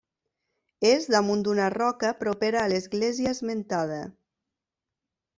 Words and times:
És 0.91 1.03
damunt 1.15 1.43
d'una 1.47 1.67
roca 1.73 2.09
propera 2.21 2.63
a 2.63 2.71
l'església 2.73 3.33
esmentada. 3.35 3.99